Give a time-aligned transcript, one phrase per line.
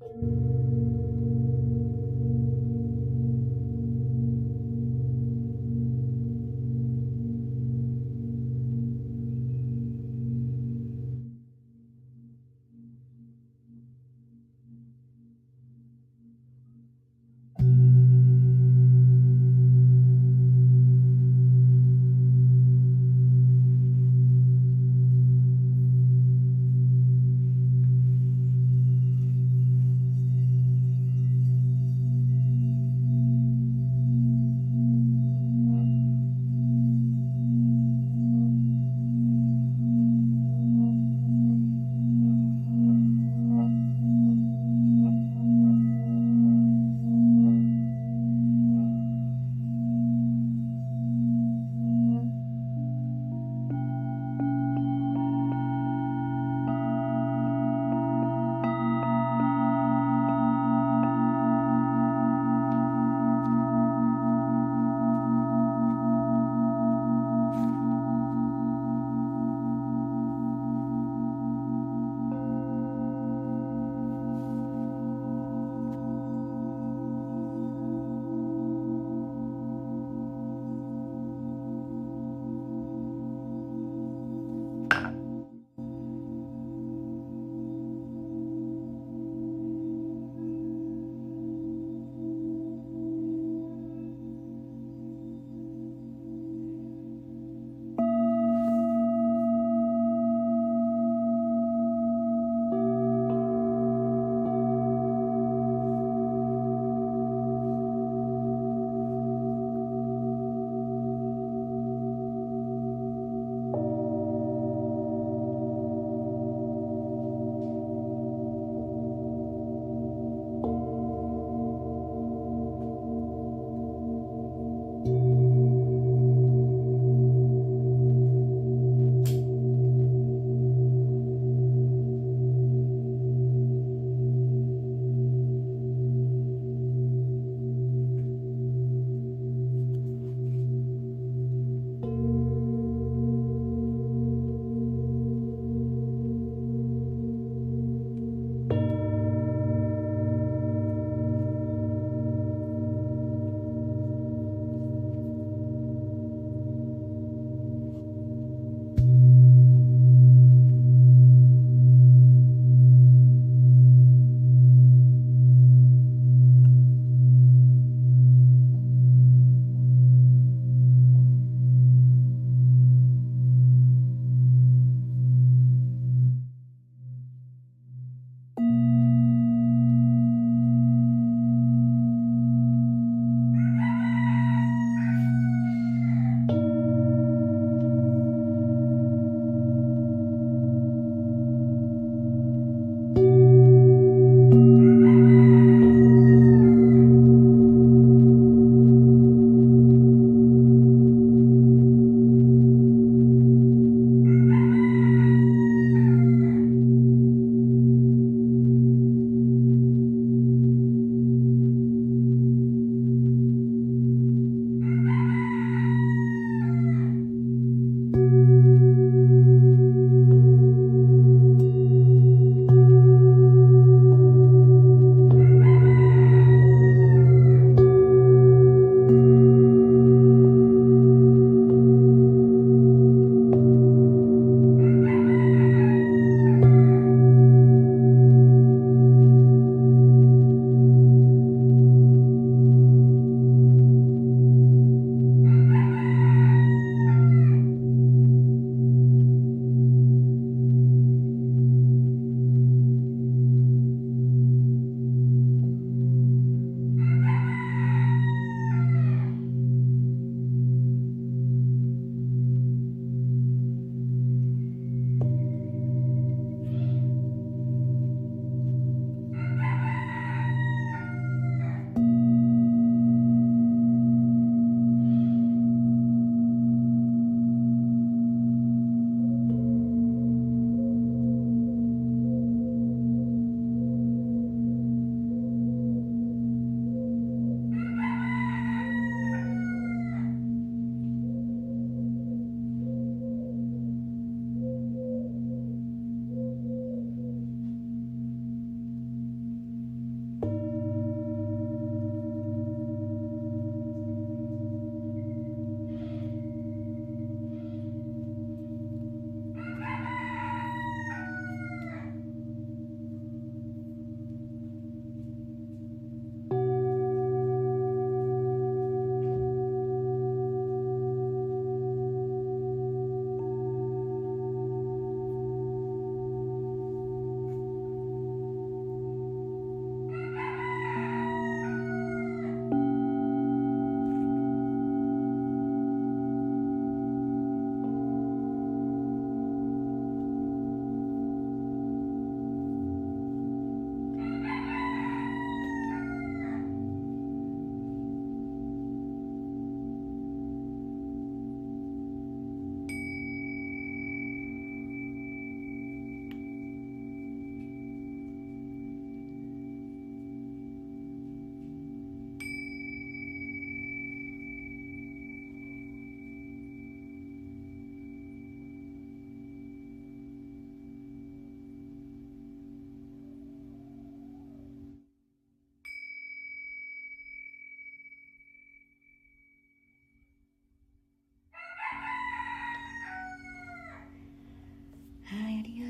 [0.00, 0.57] Música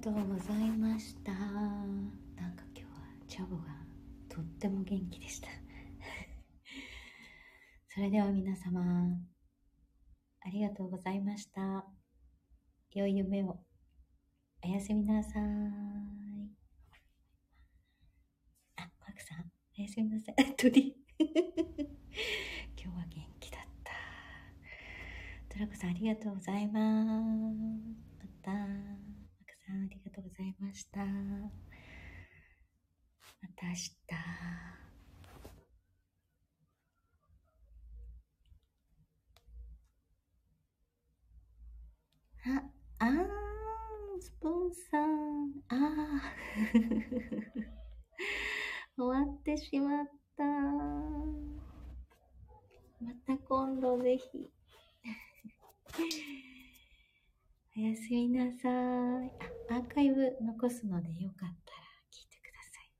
[0.00, 1.30] とうございました。
[1.30, 2.88] なんか今日は
[3.28, 3.64] チャボが
[4.30, 5.48] とっても元気でした。
[7.86, 9.20] それでは皆様、
[10.40, 11.84] ありがとうございました。
[12.92, 13.62] 良い夢を。
[14.64, 15.42] おやすみなさい。
[18.76, 20.36] あ、マークさん、おやすみなさい。
[20.56, 20.96] 鳥。
[21.20, 21.30] 今
[22.74, 23.92] 日は元気だった。
[25.50, 27.60] トラコさん、ありがとうございます。
[28.18, 29.09] また、
[29.70, 30.98] さん、ありがとうございました。
[31.00, 31.06] ま
[33.56, 33.92] た明日。
[42.46, 42.62] あ、
[42.98, 45.52] あー、スポンさん。
[45.68, 46.80] あー。
[48.98, 50.44] 終わってしまった。
[53.00, 54.50] また今度ぜひ。
[57.76, 58.70] おやすみなさい。
[59.70, 61.50] あ、アーカイブ残すのでよかったら
[62.12, 62.90] 聞いてください。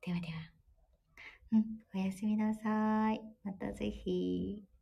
[0.00, 0.54] ではでは。
[1.52, 3.20] うん、おやすみなさい。
[3.44, 4.73] またぜひ。